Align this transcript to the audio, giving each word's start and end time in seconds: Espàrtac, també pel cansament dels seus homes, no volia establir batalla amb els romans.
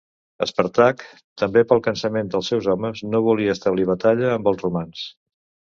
Espàrtac, 0.43 1.03
també 1.43 1.63
pel 1.73 1.83
cansament 1.89 2.33
dels 2.35 2.49
seus 2.53 2.71
homes, 2.75 3.05
no 3.13 3.25
volia 3.29 3.55
establir 3.59 3.91
batalla 3.95 4.35
amb 4.39 4.53
els 4.53 4.67
romans. 4.69 5.11